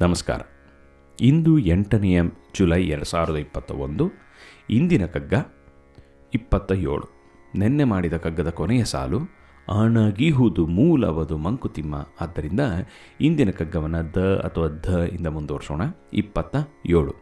ನಮಸ್ಕಾರ. 0.00 0.40
ಇಂದು 1.20 1.58
ಎಂಟನೆಯ 1.58 2.22
ಜುಲೈ 2.58 2.86
ಎರಡು 2.86 3.04
ಸಾವಿರದ 3.04 3.36
ಇಪ್ಪತ್ತ 3.36 3.72
ಒಂದು, 3.72 4.10
ಇಂದಿನ 4.70 5.06
ಕಗ್ಗ 5.06 5.34
ಇಪ್ಪತ್ತ 6.34 6.72
ಏಳು 6.72 7.04
ನಿನ್ನೆ 7.54 7.84
ಮಾಡಿದ 7.84 8.12
ಕಗ್ಗದ 8.12 8.50
ಕೊನೆಯ 8.50 8.84
ಸಾಲು, 8.84 9.18
ಅಣಗಿಹುದು 9.82 10.66
ಮೂಲವದು 10.66 11.36
ಮಂಕುತಿಮ್ಮ. 11.36 12.08
ಆದ್ದರಿಂದ 12.20 12.60
ಇಂದಿನ 13.20 13.50
ಕಗ್ಗವನ್ನು 13.50 14.14
ದ 14.14 14.16
ಅಥವಾ 14.44 14.68
ಧ 14.82 14.86
ಇಂದ 14.86 15.26
ಮುಂದುವರ್ಸೋಣ. 15.26 15.82
ಇಪ್ಪತ್ತ 16.12 16.56
ಏಳು 16.86 17.14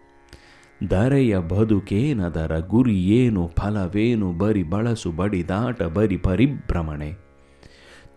ದರೆಯ 0.91 1.39
ಬದುಕೇನದರ 1.39 2.59
ಗುರಿ 2.59 3.05
ಏನು, 3.05 3.51
ಫಲವೇನು, 3.57 4.33
ಬರಿ 4.33 4.63
ಬಳಸು 4.63 5.13
ಬಡಿದಾಟ 5.13 5.83
ಬರಿ 5.83 6.17
ಪರಿಭ್ರಮಣೆ. 6.17 7.32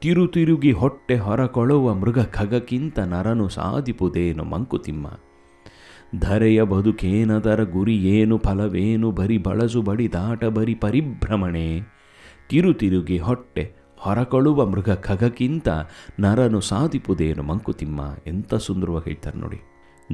ತಿರುತಿರುಗಿ 0.01 0.71
ಹೊಟ್ಟೆ 0.71 1.17
ಹೊರಕೊಳುವ 1.17 1.93
ಮೃಗ 1.93 2.19
ಖಗಕ್ಕಿಂತ 2.19 2.99
ನರನು 2.99 3.49
ಸಾಧಿಪುದೇನು 3.49 4.43
ಮಂಕುತಿಮ್ಮ? 4.43 5.07
ಧರೆಯ 6.19 6.63
ಬದುಕೇನದರ 6.63 7.63
ಗುರಿ 7.63 7.97
ಏನು, 7.97 8.37
ಫಲವೇನು, 8.37 9.11
ಬರಿ 9.11 9.37
ಬಳಸು 9.37 9.81
ಬಡಿದಾಟ 9.81 10.45
ಬರಿ 10.45 10.75
ಪರಿಭ್ರಮಣೆ? 10.75 11.81
ತಿರುತಿರುಗಿ 12.49 13.17
ಹೊಟ್ಟೆ 13.17 13.73
ಹೊರಕೊಳ್ಳುವ 13.97 14.65
ಮೃಗ 14.65 14.89
ಖಗಕ್ಕಿಂತ 14.89 15.67
ನರನು 16.19 16.61
ಸಾಧಿಪುದೇನು 16.61 17.43
ಮಂಕುತಿಮ್ಮ? 17.43 18.01
ಎಂಥ 18.27 18.55
ಸುಂದರವಾಗಿ 18.55 19.09
ಹೇಳ್ತಾರೆ 19.09 19.39
ನೋಡಿ. 19.39 19.61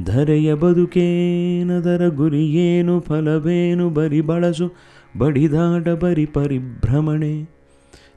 ಧರೆಯ 0.06 0.54
ಬದುಕೇನದರ 0.54 2.08
ಗುರಿ 2.08 2.48
ಏನು, 2.48 3.00
ಫಲವೇನು, 3.00 3.90
ಬರಿ 3.90 4.22
ಬಳಸು 4.22 4.72
ಬಡಿದಾಟ 5.18 5.90
ಬರಿ 5.90 6.26
ಪರಿಭ್ರಮಣೆ? 6.26 7.61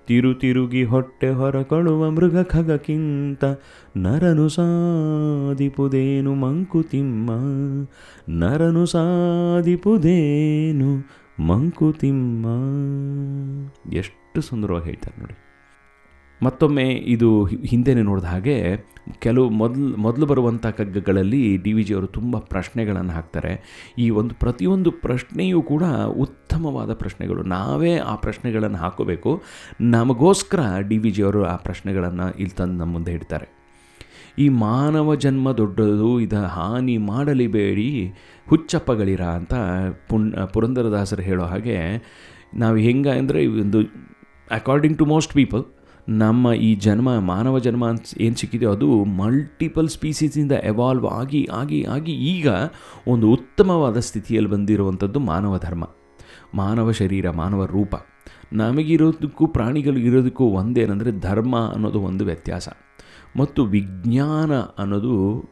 ತಿರು 0.06 0.34
ತಿರುಗಿ 0.34 0.84
ಹೊಟ್ಟೆ 0.84 1.28
ಹೊರಕೊಳ್ಳುವ 1.28 2.10
ಮೃಗ 2.10 2.42
ಖಗಕ್ಕಿಂತ 2.42 3.44
ನರನು 3.96 4.48
ಸಾಧಿಪುದೇನು 4.48 6.34
ಮಂಕುತಿಮ್ಮ. 6.34 7.30
ನರನು 8.28 8.86
ಸಾಧಿಪುದೇನು 8.86 11.08
ಮಂಕುತಿಮ್ಮ. 11.46 12.46
ಎಷ್ಟು 13.92 14.40
ಸುಂದರವಾಗಿ 14.40 14.84
ಹೇಳ್ತಾರೆ 14.84 15.20
ನೋಡಿ. 15.20 15.34
ಮತ್ತೊಮ್ಮೆ 16.42 16.86
ಇದು 16.92 17.44
ಹಿಂದೆನೆ 17.44 18.02
ನೋಡಿದ 18.02 18.24
ಹಾಗೆ 18.24 18.84
ಕೆಲವು 19.20 19.50
ಮೊದಲು 19.50 19.96
ಮೊದಲು 19.96 20.26
ಬರುವಂಥ 20.26 20.66
ಕಗ್ಗಗಳಲ್ಲಿ 20.66 21.56
ಡಿ 21.56 21.72
ವಿ 21.72 21.82
ಜಿಯವರು 21.84 22.06
ತುಂಬ 22.06 22.38
ಪ್ರಶ್ನೆಗಳನ್ನು 22.38 23.12
ಹಾಕ್ತಾರೆ. 23.12 23.62
ಈ 23.98 24.10
ಒಂದು 24.10 24.34
ಪ್ರತಿಯೊಂದು 24.34 24.90
ಪ್ರಶ್ನೆಯೂ 24.90 25.62
ಕೂಡ 25.62 25.82
ಉತ್ತಮವಾದ 26.10 26.92
ಪ್ರಶ್ನೆಗಳು. 26.92 27.42
ನಾವೇ 27.42 27.96
ಆ 27.98 28.14
ಪ್ರಶ್ನೆಗಳನ್ನು 28.14 28.78
ಹಾಕೋಬೇಕು. 28.78 29.42
ನಮಗೋಸ್ಕರ 29.80 30.60
ಡಿ 30.88 30.98
ವಿ 30.98 31.10
ಜಿಯವರು 31.10 31.44
ಆ 31.44 31.56
ಪ್ರಶ್ನೆಗಳನ್ನು 31.56 32.38
ಇಲ್ಲಿ 32.38 32.56
ತಂದು 32.56 32.78
ನಮ್ಮ 32.78 32.92
ಮುಂದೆ 32.92 33.12
ಇಡ್ತಾರೆ. 33.12 33.48
ಈ 34.38 34.48
ಮಾನವ 34.48 35.14
ಜನ್ಮ 35.14 35.52
ದೊಡ್ಡದು, 35.52 36.20
ಇದ 36.20 36.32
ಹಾನಿ 36.32 36.96
ಮಾಡಲಿಬೇಡಿ 36.96 38.12
ಹುಚ್ಚಪ್ಪಗಳಿರ 38.48 39.22
ಅಂತ 39.22 39.54
ಪುಣ್, 40.08 40.32
ಪುರಂದರದಾಸರು 40.52 41.22
ಹೇಳೋ 41.22 41.44
ಹಾಗೆ 41.44 42.02
ನಾವು 42.56 42.76
ಹೆಂಗೆ 42.76 43.10
ಅಂದರೆ 43.10 43.46
ಒಂದು 43.46 43.80
ಅಕಾರ್ಡಿಂಗ್ 44.50 44.98
ಟು 44.98 45.06
ಮೋಸ್ಟ್ 45.06 45.32
ಪೀಪಲ್ 45.32 45.64
ನಮ್ಮ 46.08 46.52
ಈ 46.52 46.74
ಜನ್ಮ, 46.74 47.18
ಮಾನವ 47.18 47.58
ಜನ್ಮ 47.58 47.88
ಅಂತ 47.88 48.02
ಏನು 48.20 48.36
ಸಿಕ್ಕಿದೆಯೋ 48.36 48.72
ಅದು 48.72 49.04
ಮಲ್ಟಿಪಲ್ 49.04 49.88
ಸ್ಪೀಸೀಸಿಂದ 49.88 50.52
ಎವಾಲ್ವ್ 50.52 51.06
ಆಗಿ 51.06 51.48
ಆಗಿ 51.52 51.84
ಆಗಿ 51.84 52.12
ಈಗ 52.12 52.48
ಒಂದು 53.08 53.30
ಉತ್ತಮವಾದ 53.30 53.98
ಸ್ಥಿತಿಯಲ್ಲಿ 53.98 54.50
ಬಂದಿರುವಂಥದ್ದು 54.50 55.20
ಮಾನವ 55.20 55.58
ಧರ್ಮ. 55.58 55.88
ಮಾನವ 56.54 56.90
ಶರೀರ, 56.90 57.30
ಮಾನವ 57.30 57.64
ರೂಪ. 57.64 57.94
ನಮಗಿರೋದಕ್ಕೂ 58.52 59.46
ಪ್ರಾಣಿಗಳು 59.46 59.98
ಇರೋದಕ್ಕೂ 59.98 60.44
ಒಂದೇನೆಂದರೆ 60.44 61.20
ಧರ್ಮ 61.20 61.58
ಅನ್ನೋದು 61.58 62.00
ಒಂದು 62.00 62.24
ವ್ಯತ್ಯಾಸ. 62.24 62.68
ಮತ್ತು 63.36 63.64
ವಿಜ್ಞಾನ 63.64 64.54
ಅನ್ನೋದು 64.54 65.44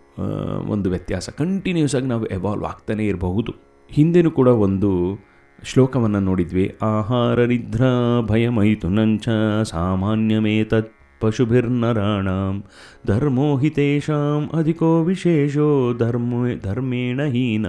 ಒಂದು 0.69 0.91
ವ್ಯತ್ಯಾಸ. 0.91 1.31
ಕಂಟಿನ್ಯೂಸ್ 1.31 1.95
ಆಗಿ 1.95 2.07
ನಾವು 2.07 2.27
ಎವಾಲ್ವ್ 2.27 2.65
ಆಗ್ತಾನೇ 2.65 3.07
ಇರಬಹುದು. 3.07 3.55
ಹಿಂದೆನೂ 3.89 4.31
ಕೂಡ 4.31 4.49
ಒಂದು 4.49 5.19
ಶ್ಲೋಕವನ್ನು 5.65 6.21
ನೋಡಿದ್ವಿ. 6.21 6.79
ಆಹಾರ 6.83 7.45
ನಿದ್ರಾ 7.45 8.21
ಭಯಮಯಿತು 8.21 8.89
ನಂಚ 8.89 9.29
ಸಾಮಾನ್ಯಮೇತತ್ 9.65 10.91
ಪಶುಭಿರ್ನರಾಣಾಂ 11.21 12.65
ಧರ್ಮೋ 13.07 13.59
ಹಿತೇಷಾಂ 13.59 14.51
ಅಧಿಕೋ 14.59 15.03
ವಿಶೇಷೋ 15.03 15.95
ಧರ್ಮ 15.99 16.33
ಧರ್ಮೇಣ 16.63 17.21
ಹೀನ 17.25 17.67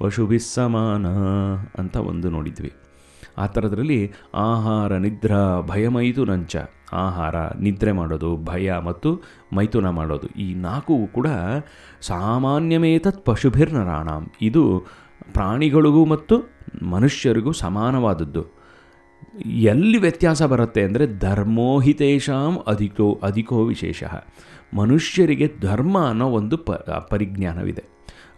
ಪಶುಭಿಸ್ 0.00 0.54
ಸಮಾನ 0.54 1.06
ಅಂತ 1.78 1.96
ಒಂದು 1.96 2.30
ನೋಡಿದ್ವಿ. 2.30 2.72
ಆ 3.38 3.46
ಥರದ್ರಲ್ಲಿ 3.46 4.12
ಆಹಾರ 4.34 4.96
ನಿದ್ರಾ 4.96 5.60
ಭಯಮೈತು 5.60 6.24
ನಂಚ. 6.24 6.56
ಆಹಾರ 6.92 7.36
ನಿದ್ರೆ 7.60 7.92
ಮಾಡೋದು, 7.92 8.36
ಭಯ 8.36 8.74
ಮತ್ತು 8.84 9.22
ಮೈಥುನ 9.52 9.88
ಮಾಡೋದು 9.88 10.26
ಈ 10.26 10.54
ನಾಲ್ಕು 10.54 11.06
ಕೂಡ 11.06 11.28
ಸಾಮಾನ್ಯಮೇತತ್ 12.00 13.24
ಪಶುಭಿರ್ನರಾಣಾಂ. 13.24 14.30
ಇದು 14.42 14.86
ಪ್ರಾಣಿಗಳಿಗೂ 15.32 16.04
ಮತ್ತು 16.04 16.53
ಮನುಷ್ಯರಿಗೂ 16.82 17.52
ಸಮಾನವಾದದ್ದು. 17.52 18.46
ಎಲ್ಲಿ 19.46 19.98
ವ್ಯತ್ಯಾಸ 19.98 20.42
ಬರುತ್ತೆ 20.42 20.82
ಅಂದರೆ 20.82 21.18
ಧರ್ಮೋಹಿತೇಷಾಂ 21.18 22.58
ಅಧಿಕೋ 22.66 23.20
ಅಧಿಕೋ 23.22 23.64
ವಿಶೇಷ. 23.64 24.04
ಮನುಷ್ಯರಿಗೆ 24.76 25.52
ಧರ್ಮ 25.60 26.06
ಅನ್ನೋ 26.06 26.28
ಒಂದು 26.28 26.56
ಪ, 26.56 26.70
ಪರಿಜ್ಞಾನವಿದೆ. 27.10 27.84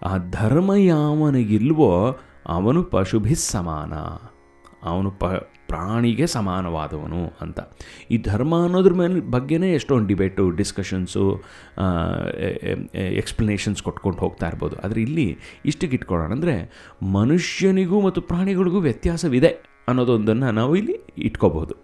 ಆ 0.02 0.16
ಧರ್ಮ 0.16 0.74
ಯಾವನಿಗಿಲ್ವೋ 0.74 2.18
ಅವನು 2.46 2.82
ಪಶುಭಿ 2.82 3.34
ಸಮಾನ 3.34 3.92
ಅವನು 4.92 5.10
ಪ, 5.20 5.24
ಪ್ರಾಣಿಗೆ 5.70 6.26
ಸಮಾನವಾದವನು 6.34 7.22
ಅಂತ. 7.44 7.58
ಈ 8.10 8.16
ಧರ್ಮ 8.28 8.54
ಅನ್ನೋದ್ರ 8.66 8.92
ಮೇಲೆ 9.00 9.20
ಬಗ್ಗೆನೇ 9.36 9.68
ಎಷ್ಟೊಂದು 9.74 10.06
ಡಿಬೇಟು 10.10 10.44
ಡಿಸ್ಕಷನ್ಸು 10.60 11.24
ಎಕ್ಸ್ಪ್ಲನೇಷನ್ಸ್ 13.22 13.80
ಕೊಟ್ಕೊಂಡು 13.86 14.20
ಹೋಗ್ತಾ 14.24 14.48
ಇರ್ಬೋದು. 14.52 14.76
ಆದರೆ 14.84 15.00
ಇಲ್ಲಿ 15.06 15.26
ಇಷ್ಟಕ್ಕೆ 15.70 15.96
ಇಟ್ಕೊಳ್ಳೋಣ 16.00 16.30
ಅಂದರೆ 16.32 16.54
ಮನುಷ್ಯನಿಗೂ 17.18 17.98
ಮತ್ತು 18.00 18.22
ಪ್ರಾಣಿಗಳಿಗೂ 18.30 18.80
ವ್ಯತ್ಯಾಸವಿದೆ 18.88 19.52
ಅನ್ನೋದೊಂದನ್ನು 19.90 20.48
ನಾವು 20.60 20.72
ಇಲ್ಲಿ 20.76 20.96
ಇಟ್ಕೋಬಹುದು 21.28 21.74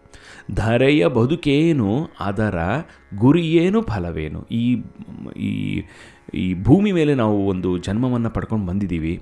ಧರೆಯ 0.54 1.02
ಬದುಕೇನು, 1.18 1.90
ಅದರ 2.28 2.56
ಗುರಿಯೇನು, 3.14 3.80
ಫಲವೇನು? 3.82 4.40
ಈ 4.60 4.64
ಈ 5.48 5.50
ಈ 6.42 6.46
ಭೂಮಿ 6.68 6.90
ಮೇಲೆ 6.92 7.12
ನಾವು 7.14 7.36
ಒಂದು 7.46 7.70
ಜನ್ಮವನ್ನು 7.78 8.30
ಪಡ್ಕೊಂಡು 8.30 8.66
ಬಂದಿದ್ದೀವಿ. 8.66 9.14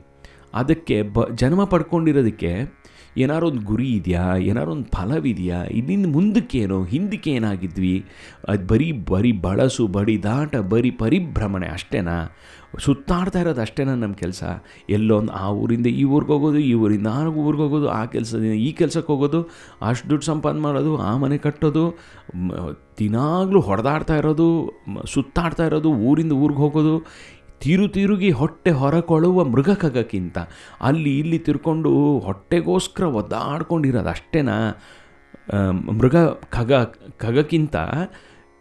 ಅದಕ್ಕೆ 0.55 1.03
ಬ, 1.03 1.25
ಜನ್ಮ 1.35 1.65
ಪಡ್ಕೊಂಡಿರೋದಕ್ಕೆ 1.65 2.81
ಏನಾರು 3.19 3.47
ಒಂದು 3.47 3.61
ಗುರಿ 3.61 3.89
ಇದೆಯಾ? 3.91 4.37
ಏನಾರು 4.37 4.73
ಒಂದು 4.73 4.85
ಫಲವಿದೆಯಾ? 4.85 5.65
ಇಲ್ಲಿಂದ 5.65 6.07
ಮುಂದಕ್ಕೇನು? 6.13 6.85
ಹಿಂದಕ್ಕೆ 6.85 7.31
ಏನಾಗಿದ್ವಿ? 7.31 8.05
ಅದು 8.49 8.67
ಬರೀ 8.67 8.93
ಬರೀ 8.93 9.33
ಬಳಸು 9.33 9.87
ಬಡಿದಾಟ 9.87 10.57
ಬರೀ 10.57 10.91
ಪರಿಭ್ರಮಣೆ 10.91 11.67
ಅಷ್ಟೇನಾ? 11.67 12.37
ಸುತ್ತಾಡ್ತಾ 12.79 13.41
ಇರೋದು 13.41 13.61
ಅಷ್ಟೇನಾ 13.61 13.95
ನಮ್ಮ 13.95 14.15
ಕೆಲಸ? 14.15 14.45
ಎಲ್ಲೊಂದು 14.89 15.33
ಆ 15.33 15.51
ಊರಿಂದ 15.51 15.87
ಈ 15.87 16.05
ಊರಿಗೆ 16.05 16.33
ಹೋಗೋದು, 16.33 16.59
ಈ 16.59 16.75
ಊರಿಂದ 16.75 17.07
ಆ 17.07 17.25
ಊರಿಗೆ 17.25 17.63
ಹೋಗೋದು, 17.63 17.89
ಆ 17.89 18.05
ಕೆಲಸದಿಂದ 18.05 18.53
ಈ 18.53 18.73
ಕೆಲಸಕ್ಕೆ 18.73 19.13
ಹೋಗೋದು, 19.13 19.51
ಅಷ್ಟು 19.83 20.11
ದುಡ್ಡು 20.11 20.27
ಸಂಪಾದನೆ 20.27 20.61
ಮಾಡೋದು, 20.61 20.97
ಆ 20.97 21.17
ಮನೆ 21.17 21.39
ಕಟ್ಟೋದು 21.39 21.99
ದಿನಾಗ್ಲೂ 22.99 23.61
ಹೊಡೆದಾಡ್ತಾ 23.61 24.17
ಇರೋದು 24.17 24.73
ಸುತ್ತಾಡ್ತಾ 25.07 25.67
ಇರೋದು, 25.67 25.93
ಊರಿಂದ 25.93 26.33
ಊರಿಗೆ 26.33 26.61
ಹೋಗೋದು 26.61 27.07
ತಿರು 27.61 27.89
ತಿರುಗಿ 27.89 28.31
ಹೊಟ್ಟೆ 28.31 28.71
ಹೊರಕೊಳ್ಳುವ 28.71 29.45
ಮೃಗ 29.45 29.71
ಖಗಕ್ಕಿಂತ 29.71 30.39
ಅಲ್ಲಿ 30.81 31.19
ಇಲ್ಲಿ 31.19 31.39
ತಿರ್ಕೊಂಡು 31.39 32.19
ಹೊಟ್ಟೆಗೋಸ್ಕರ 32.19 33.05
ಒದ್ದಾಡ್ಕೊಂಡಿರೋದು 33.05 34.09
ಅಷ್ಟೇನಾ? 34.09 34.79
ಮೃಗ 35.99 36.17
ಖಗ 36.51 36.73
ಖಗಕ್ಕಿಂತ 37.19 37.77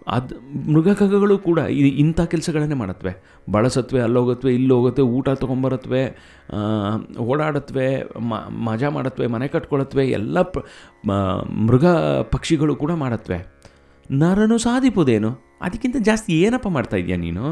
ಅದು 0.07 0.35
ಮೃಗ 0.71 0.93
ಖಗಗಳು 0.93 1.37
ಕೂಡ 1.37 1.59
ಇಂಥ 1.59 2.21
ಕೆಲಸಗಳನ್ನೇ 2.21 2.75
ಮಾಡತ್ವೆ. 2.75 3.39
ಬಳಸತ್ವೆ, 3.51 4.01
ಅಲ್ಲೋಗತ್ವೆ, 4.01 4.53
ಇಲ್ಲೋಗತ್ವೆ, 4.53 5.05
ಊಟ 5.05 5.29
ತೊಗೊಂಬರತ್ವೆ 5.29 6.17
ಓಡಾಡತ್ವೆ, 7.19 8.03
ಮ, 8.19 8.33
ಮಜಾ 8.35 8.89
ಮಾಡತ್ವೆ, 8.89 9.27
ಮನೆ 9.27 9.47
ಕಟ್ಕೊಳತ್ವೆ, 9.47 10.07
ಎಲ್ಲ 10.07 10.37
ಮೃಗ 11.51 11.85
ಪಕ್ಷಿಗಳು 12.21 12.75
ಕೂಡ 12.75 12.91
ಮಾಡತ್ವೆ. 12.91 13.45
ನರನು 14.11 14.57
ಸಾಧಿಪುದೇನು? 14.57 15.48
ಅದಕ್ಕಿಂತ 15.61 15.95
ಜಾಸ್ತಿ 15.99 16.41
ಏನಪ್ಪ 16.41 16.67
ಮಾಡ್ತಾ 16.67 16.97
ಇದೆಯಾ 16.97 17.17
ನೀನು? 17.17 17.45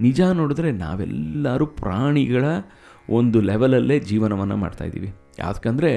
ನಿಜ 0.00 0.20
ನೋಡಿದ್ರೆ 0.20 0.72
ನಾವೆಲ್ಲರೂ 0.72 1.66
ಪ್ರಾಣಿಗಳ 1.66 2.44
ಒಂದು 3.10 3.40
ಲೆವೆಲಲ್ಲೇ 3.40 3.98
ಜೀವನವನ್ನು 4.00 4.56
ಮಾಡ್ತಾಯಿದ್ದೀವಿ 4.56 5.14
ಯಾಕಂದರೆ 5.38 5.90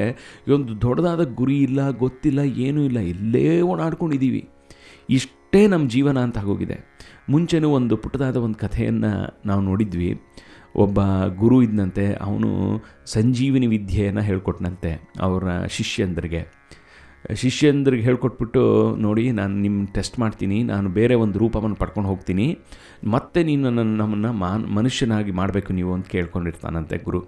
ಒಂದು 0.54 0.82
ದೊಡ್ಡದಾದ 0.82 1.24
ಗುರಿ 1.34 1.58
ಇಲ್ಲ, 1.58 1.90
ಗೊತ್ತಿಲ್ಲ, 1.90 2.40
ಏನೂ 2.40 2.82
ಇಲ್ಲ, 2.84 3.00
ಎಲ್ಲೇ 3.00 3.62
ಓಡಾಡ್ಕೊಂಡಿದ್ದೀವಿ. 3.62 4.50
ಇಷ್ಟೇ 5.10 5.68
ನಮ್ಮ 5.68 5.90
ಜೀವನ 5.90 6.18
ಅಂತ 6.18 6.38
ಆಗೋಗಿದೆ. 6.38 6.78
ಮುಂಚೆನೂ 7.30 7.70
ಒಂದು 7.70 7.98
ಪುಟ್ಟದಾದ 7.98 8.38
ಒಂದು 8.38 8.58
ಕಥೆಯನ್ನು 8.58 9.42
ನಾವು 9.46 9.62
ನೋಡಿದ್ವಿ. 9.62 10.22
ಒಬ್ಬ 10.76 11.00
ಗುರು 11.26 11.62
ಇದ್ದಂತೆ 11.62 12.14
ಅವನು 12.14 12.50
ಸಂಜೀವಿನಿ 13.06 13.68
ವಿದ್ಯೆಯನ್ನು 13.68 14.22
ಹೇಳ್ಕೊಟ್ನಂತೆ, 14.22 15.10
ಅವರ 15.20 15.66
ಶಿಷ್ಯಂದ್ರಿಗೆ. 15.66 16.42
ಶಿಷ್ಯಂದ್ರಿಗೆ 17.36 18.04
ಹೇಳ್ಕೊಟ್ಬಿಟ್ಟು 18.04 18.96
ನೋಡಿ, 18.96 19.32
ನಾನು 19.32 19.56
ನಿಮ್ಮ 19.56 19.88
ಟೆಸ್ಟ್ 19.94 20.20
ಮಾಡ್ತೀನಿ, 20.20 20.64
ನಾನು 20.64 20.90
ಬೇರೆ 20.90 21.16
ಒಂದು 21.16 21.40
ರೂಪವನ್ನು 21.40 21.76
ಪಡ್ಕೊಂಡು 21.76 22.10
ಹೋಗ್ತೀನಿ, 22.10 22.60
ಮತ್ತೆ 23.08 23.44
ನೀನು 23.44 23.70
ನನ್ನ 23.70 23.98
ನಮ್ಮನ್ನು 23.98 24.34
ಮಾನ್, 24.34 24.68
ಮನುಷ್ಯನಾಗಿ 24.72 25.32
ಮಾಡಬೇಕು 25.32 25.74
ನೀವು 25.74 25.94
ಅಂತ 25.94 26.08
ಕೇಳ್ಕೊಂಡಿರ್ತಾನಂತೆ 26.08 26.98
ಗುರು. 26.98 27.26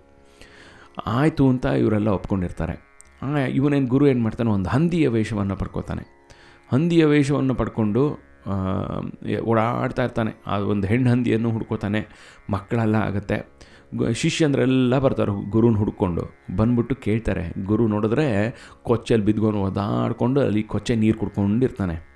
ಆಯಿತು 1.05 1.49
ಅಂತ 1.49 1.65
ಇವರೆಲ್ಲ 1.65 2.07
ಒಪ್ಕೊಂಡಿರ್ತಾರೆ. 2.07 2.75
ಇವನೇನು 3.53 3.87
ಗುರು 3.87 4.07
ಏನು 4.07 4.21
ಮಾಡ್ತಾನೆ, 4.23 4.49
ಒಂದು 4.49 4.69
ಹಂದಿಯ 4.69 5.07
ವೇಷವನ್ನು 5.07 5.55
ಪಡ್ಕೋತಾನೆ. 5.55 6.03
ಹಂದಿಯ 6.71 7.05
ವೇಷವನ್ನು 7.05 7.55
ಪಡ್ಕೊಂಡು 7.55 8.29
ಓಡಾಡ್ತಾ 9.39 10.03
ಇರ್ತಾನೆ. 10.03 10.31
ಆ, 10.47 10.57
ಒಂದು 10.57 10.87
ಹೆಣ್ಣು 10.87 11.09
ಹಂದಿಯನ್ನು 11.09 11.51
ಹುಡ್ಕೋತಾನೆ. 11.51 12.07
ಮಕ್ಕಳೆಲ್ಲ 12.49 12.95
ಆಗುತ್ತೆ. 12.95 13.59
ಶಿಷ್ಯಂದ್ರೆಲ್ಲ 14.13 14.99
ಬರ್ತಾರೆ 14.99 15.49
ಗುರುನ 15.49 15.75
ಹುಡ್ಕೊಂಡು. 15.75 16.21
ಬಂದ್ಬಿಟ್ಟು 16.55 16.95
ಕೇಳ್ತಾರೆ. 16.95 17.65
ಗುರು 17.65 17.87
ನೋಡಿದ್ರೆ 17.87 18.55
ಕೊಚ್ಚಲ್ಲಿ 18.83 19.25
ಬಿದ್ಕೊಂಡು 19.25 19.59
ಒದಾಡ್ಕೊಂಡು 19.59 20.41
ಅಲ್ಲಿ 20.41 20.63
ಕೊಚ್ಚೆ 20.63 20.95
ನೀರು 20.95 21.17
ಕುಡ್ಕೊಂಡಿರ್ತಾನೆ. 21.17 22.09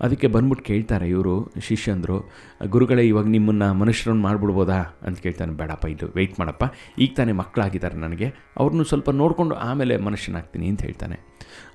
ಅದಕ್ಕೆ 0.00 0.26
ಬಂದ್ಬಿಟ್ಟು 0.26 0.66
ಕೇಳ್ತಾರೆ 0.66 1.08
ಇವರು, 1.08 1.52
ಶಿಷ್ಯಂದರು, 1.60 2.30
ಗುರುಗಳೇ 2.66 3.02
ಇವಾಗ 3.02 3.26
ನಿಮ್ಮನ್ನು 3.26 3.74
ಮನುಷ್ಯರನ್ನು 3.74 4.22
ಮಾಡಿಬಿಡ್ಬೋದಾ 4.22 4.76
ಅಂತ 4.78 5.18
ಕೇಳ್ತಾನೆ. 5.18 5.52
ಬೇಡಪ್ಪ, 5.52 5.86
ಇದು 5.86 6.06
ವೆಯ್ಟ್ 6.16 6.40
ಮಾಡಪ್ಪ. 6.40 6.64
ಈಗ 6.98 7.10
ತಾನೇ 7.16 7.32
ಮಕ್ಕಳಾಗಿದ್ದಾರೆ 7.32 7.96
ನನಗೆ. 7.96 8.34
ಅವ್ರನ್ನೂ 8.56 8.84
ಸ್ವಲ್ಪ 8.84 9.10
ನೋಡಿಕೊಂಡು 9.10 9.54
ಆಮೇಲೆ 9.54 9.96
ಮನುಷ್ಯನಾಗ್ತೀನಿ 9.96 10.68
ಅಂತ 10.68 10.82
ಹೇಳ್ತಾನೆ. 10.82 11.20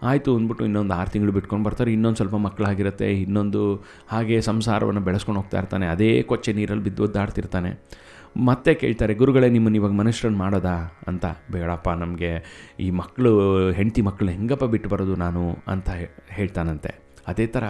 ಆಯಿತು 0.03 0.35
ಅಂದ್ಬಿಟ್ಟು 0.35 0.65
ಇನ್ನೊಂದು 0.65 0.93
ಆರು 0.93 1.09
ತಿಂಗಳು 1.09 1.31
ಬಿಟ್ಕೊಂಡು 1.31 1.65
ಬರ್ತಾರೆ. 1.65 1.93
ಇನ್ನೊಂದು 1.93 2.15
ಸ್ವಲ್ಪ 2.15 2.35
ಮಕ್ಕಳಾಗಿರುತ್ತೆ 2.35 3.21
ಇನ್ನೊಂದು 3.21 3.83
ಹಾಗೆ 4.07 4.41
ಸಂಸಾರವನ್ನು 4.41 5.01
ಬೆಳೆಸ್ಕೊಂಡು 5.01 5.41
ಹೋಗ್ತಾ 5.41 5.57
ಇರ್ತಾನೆ. 5.57 5.87
ಅದೇ 5.87 6.21
ಕೊಚ್ಚೆ 6.21 6.53
ನೀರಲ್ಲಿ 6.53 6.83
ಬಿದ್ದು 6.83 7.03
ಒದ್ದಾಡ್ತಿರ್ತಾನೆ 7.03 8.03
ಮತ್ತೆ 8.37 8.73
ಕೇಳ್ತಾರೆ, 8.73 9.13
ಗುರುಗಳೇ 9.13 9.49
ನಿಮ್ಮನ್ನು 9.49 9.77
ಇವಾಗ 9.77 9.91
ಮನುಷ್ಯರನ್ನು 9.91 10.39
ಮಾಡೋದಾ? 10.39 10.99
ಅಂತ. 11.07 11.25
ಬೇಡಪ್ಪ, 11.51 11.89
ನಮಗೆ 11.89 12.31
ಈ 12.79 12.89
ಮಕ್ಕಳು, 12.89 13.31
ಹೆಂಡತಿ 13.71 14.01
ಮಕ್ಕಳು 14.01 14.29
ಹೆಂಗಪ್ಪ 14.29 14.63
ಬಿಟ್ಟು 14.63 14.89
ಬರೋದು 14.89 15.15
ನಾನು? 15.15 15.57
ಅಂತ 15.67 15.89
ಹೇಳ್ತಾನಂತೆ. 16.29 16.91
ಅದೇ 17.27 17.47
ಥರ 17.47 17.63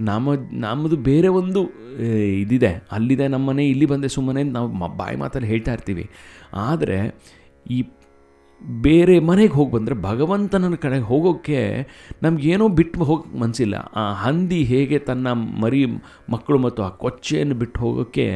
ನಮ್ಮ 0.00 0.28
ನಮ್ಮದು 0.52 0.96
ಬೇರೆ 0.96 1.28
ಒಂದು 1.28 1.68
ಇದಿದೆ. 2.40 2.86
ಅಲ್ಲಿದೆ 2.92 3.28
ನಮ್ಮನೆ, 3.28 3.68
ಇಲ್ಲಿ 3.68 3.86
ಬಂದೆ 3.86 4.08
ಸುಮ್ಮನೆ 4.08 4.42
ನಾವು 4.42 4.96
ಬಾಯಿ 4.96 5.16
ಮಾತಲ್ಲಿ 5.16 5.48
ಹೇಳ್ತಾ 5.48 5.72
ಇರ್ತೀವಿ. 5.72 6.10
ಆದರೆ 6.54 7.20
ಈ 7.70 7.88
ಬೇರೆ 8.62 9.18
ಮನೆಗೆ 9.18 9.52
ಹೋಗಿ 9.52 9.72
ಬಂದರೆ 9.72 9.94
ಭಗವಂತನ 9.94 10.74
ಕಡೆಗೆ 10.74 11.04
ಹೋಗೋಕ್ಕೆ 11.04 11.86
ನಮಗೇನೋ 12.22 12.68
ಬಿಟ್ಟು 12.68 13.04
ಹೋಗಕ್ಕೆ 13.04 13.38
ಮನಸ್ಸಿಲ್ಲ 13.38 13.74
ಆ 13.74 14.12
ಹಂದಿ 14.12 14.62
ಹೇಗೆ 14.62 14.98
ತನ್ನ 14.98 15.32
ಮರಿ 15.32 15.86
ಮಕ್ಕಳು 16.30 16.58
ಮತ್ತು 16.58 16.82
ಆ 16.82 16.88
ಕೊಚ್ಚೆಯನ್ನು 16.88 17.54
ಬಿಟ್ಟು 17.54 17.80
ಹೋಗೋಕ್ಕೆ 17.80 18.28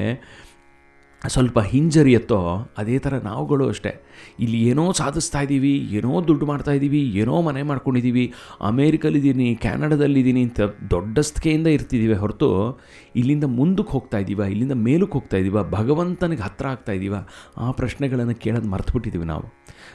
ಸ್ವಲ್ಪ 1.22 1.58
ಹಿಂಜರಿಯತ್ತೋ 1.58 2.38
ಅದೇ 2.78 2.98
ಥರ 2.98 3.14
ನಾವುಗಳು 3.18 3.68
ಅಷ್ಟೇ. 3.68 3.92
ಇಲ್ಲಿ 4.40 4.58
ಏನೋ 4.70 4.92
ಸಾಧಿಸ್ತಾ 4.92 5.40
ಇದ್ದೀವಿ, 5.40 5.72
ಏನೋ 5.98 6.20
ದುಡ್ಡು 6.28 6.46
ಮಾಡ್ತಾ 6.46 6.72
ಇದ್ದೀವಿ, 6.72 7.00
ಏನೋ 7.22 7.42
ಮನೆ 7.42 7.62
ಮಾಡ್ಕೊಂಡಿದ್ದೀವಿ, 7.62 8.32
ಅಮೇರಿಕಲ್ಲಿದ್ದೀನಿ, 8.60 9.54
ಕ್ಯಾನಡದಲ್ಲಿದ್ದೀನಿ 9.54 10.42
ಅಂತ 10.42 10.60
ದೊಡ್ಡಸ್ತಿಕೆಯಿಂದ 10.94 11.66
ಇರ್ತಿದ್ದೀವಿ 11.66 12.14
ಹೊರತು 12.14 12.78
ಇಲ್ಲಿಂದ 13.14 13.44
ಮುಂದಕ್ಕೆ 13.44 13.92
ಹೋಗ್ತಾ 13.92 14.18
ಇದ್ದೀವ, 14.18 14.40
ಇಲ್ಲಿಂದ 14.40 14.72
ಮೇಲಕ್ಕೆ 14.72 15.12
ಹೋಗ್ತಾ 15.12 15.36
ಇದ್ದೀವ, 15.36 15.62
ಭಗವಂತನಿಗೆ 15.62 16.42
ಹತ್ರ 16.42 16.66
ಆಗ್ತಾ 16.66 16.92
ಇದ್ದೀವ, 16.92 17.16
ಆ 17.58 17.70
ಪ್ರಶ್ನೆಗಳನ್ನು 17.70 18.34
ಕೇಳೋದು 18.34 18.68
ಮರ್ತುಬಿಟ್ಟಿದ್ದೀವಿ 18.68 19.24
ನಾವು. 19.24 19.46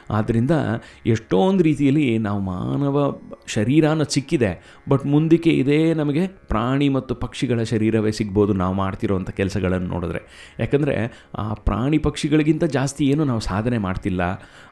ಆದ್ದರಿಂದ 0.09 0.53
ಎಷ್ಟೊಂದು 1.06 1.63
ರೀತಿಯಲ್ಲಿ 1.63 2.18
ನಾವು 2.18 2.39
ಮಾನವ 2.39 2.97
ಶರೀರನ 3.47 4.03
ಸಿಕ್ಕಿದೆ 4.03 4.51
ಬಟ್ 4.89 5.06
ಮುಂದಕ್ಕೆ 5.06 5.51
ಇದೇ 5.51 5.94
ನಮಗೆ 5.94 6.27
ಪ್ರಾಣಿ 6.27 6.89
ಮತ್ತು 6.89 7.15
ಪಕ್ಷಿಗಳ 7.15 7.63
ಶರೀರವೇ 7.63 8.12
ಸಿಗ್ಬೋದು 8.12 8.53
ನಾವು 8.53 8.73
ಮಾಡ್ತಿರೋವಂಥ 8.73 9.29
ಕೆಲಸಗಳನ್ನು 9.29 9.88
ನೋಡಿದ್ರೆ. 9.88 10.21
ಯಾಕಂದರೆ 10.59 10.95
ಆ 11.38 11.54
ಪ್ರಾಣಿ 11.54 11.98
ಪಕ್ಷಿಗಳಿಗಿಂತ 11.98 12.63
ಜಾಸ್ತಿ 12.63 13.06
ಏನು 13.06 13.24
ನಾವು 13.24 13.40
ಸಾಧನೆ 13.40 13.78
ಮಾಡ್ತಿಲ್ಲ. 13.78 14.22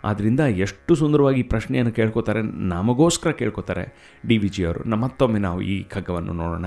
ಆದ್ದರಿಂದ 0.04 0.40
ಎಷ್ಟು 0.40 0.96
ಸುಂದರವಾಗಿ 0.96 1.44
ಪ್ರಶ್ನೆಯನ್ನು 1.44 1.92
ಕೇಳ್ಕೊತಾರೆ, 1.92 2.42
ನಮಗೋಸ್ಕರ 2.42 3.32
ಕೇಳ್ಕೊತಾರೆ 3.32 3.86
ಡಿ 4.28 4.38
ವಿ 4.38 4.48
ಜಿಯವರು 4.48 4.96
ಮತ್ತೊಮ್ಮೆ 4.96 5.40
ನಾವು 5.40 5.62
ಈ 5.62 5.84
ಖಗ್ಗವನ್ನು 5.84 6.34
ನೋಡೋಣ. 6.34 6.66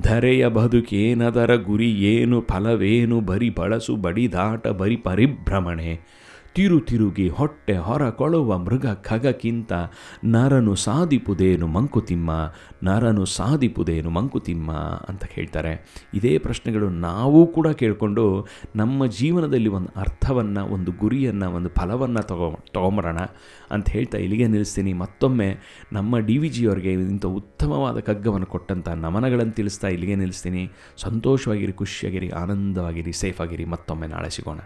ಧರೆಯ 0.00 0.48
ಬದುಕೇನದರ 0.48 1.54
ಗುರಿ 1.54 1.90
ಏನು, 1.90 2.40
ಫಲವೇನು, 2.40 3.20
ಬರಿ 3.20 3.50
ಬಳಸು 3.50 3.96
ಬಡಿದಾಟ 3.96 4.68
ಬರಿ 4.68 4.96
ಪರಿಭ್ರಮಣೆ. 4.96 6.00
ತಿರು 6.54 6.80
ತಿರುಗಿ 6.80 7.28
ಹೊಟ್ಟೆ 7.28 7.76
ಹೊರ 7.76 8.10
ಕೊಳುವ 8.10 8.58
ಮೃಗ 8.58 8.86
ಖಗಕ್ಕಿಂತ, 8.86 9.72
ನರನು 10.24 10.74
ಸಾಧಿಪುದೇನು 10.74 11.66
ಮಂಕುತಿಮ್ಮ, 11.66 12.30
ನರನು 12.82 13.24
ಸಾಧಿಪುದೇನು 13.24 14.10
ಮಂಕುತಿಮ್ಮ 14.10 14.72
ಅಂತ 15.08 15.24
ಹೇಳ್ತಾರೆ. 15.24 15.72
ಇದೇ 16.14 16.38
ಪ್ರಶ್ನೆಗಳು 16.38 16.88
ನಾವು 16.88 17.46
ಕೂಡ 17.46 17.68
ಕೇಳಿಕೊಂಡು 17.68 18.46
ನಮ್ಮ 18.76 19.06
ಜೀವನದಲ್ಲಿ 19.06 19.68
ಒಂದು 19.68 20.00
ಅರ್ಥವನ್ನು, 20.00 20.66
ಒಂದು 20.66 20.92
ಗುರಿಯನ್ನು, 20.92 21.50
ಒಂದು 21.50 21.68
ಫಲವನ್ನು 21.68 22.22
ತಗೋ, 22.22 22.58
ತೊಗೊಂಬರೋಣ 22.70 23.18
ಅಂತ 23.70 23.90
ಹೇಳ್ತಾ 23.90 24.18
ಇಲ್ಲಿಗೆ 24.18 24.46
ನಿಲ್ಲಿಸ್ತೀನಿ. 24.46 24.92
ಮತ್ತೊಮ್ಮೆ 24.92 25.58
ನಮ್ಮ 25.92 26.18
ಡಿ 26.18 26.38
ವಿ 26.38 26.48
ಜಿಯವರಿಗೆ 26.48 26.92
ಇಂಥ 26.92 27.26
ಉತ್ತಮವಾದ 27.26 28.00
ಕಗ್ಗವನ್ನು 28.00 28.46
ಕೊಟ್ಟಂಥ 28.46 28.88
ನಮನಗಳನ್ನು 28.88 29.52
ತಿಳಿಸ್ತಾ 29.52 29.88
ಇಲ್ಲಿಗೆ 29.88 30.14
ನಿಲ್ಲಿಸ್ತೀನಿ. 30.14 30.70
ಸಂತೋಷವಾಗಿರಿ, 30.96 31.72
ಖುಷಿಯಾಗಿರಿ, 31.72 32.30
ಆನಂದವಾಗಿರಿ, 32.30 33.12
ಸೇಫಾಗಿರಿ. 33.12 33.64
ಮತ್ತೊಮ್ಮೆ 33.64 34.06
ನಾಳೆ 34.06 34.30
ಸಿಗೋಣ. 34.30 34.58